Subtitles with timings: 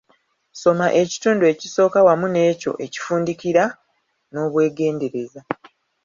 [0.61, 3.63] Soma ekitundu ekisooka wamu n'ekyo ekifundikira
[4.31, 5.41] n'obweegendereza.